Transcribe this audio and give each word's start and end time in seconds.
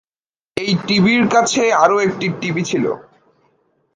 এই 0.57 0.71
ঢিবির 0.87 1.23
কাছে 1.27 1.63
আরো 1.73 1.95
একটি 1.99 2.25
ঢিবি 2.41 2.63
ছিলো। 2.63 2.91